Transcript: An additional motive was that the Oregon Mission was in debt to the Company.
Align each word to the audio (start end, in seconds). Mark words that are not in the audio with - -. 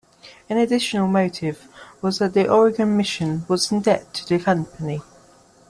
An 0.49 0.57
additional 0.57 1.07
motive 1.07 1.67
was 2.01 2.17
that 2.17 2.33
the 2.33 2.49
Oregon 2.49 2.97
Mission 2.97 3.45
was 3.47 3.71
in 3.71 3.81
debt 3.81 4.11
to 4.15 4.27
the 4.27 4.43
Company. 4.43 5.03